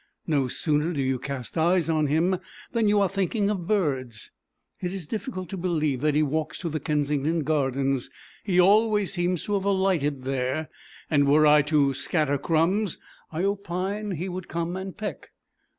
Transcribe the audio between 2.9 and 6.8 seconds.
are thinking of birds. It is difficult to believe that he walks to the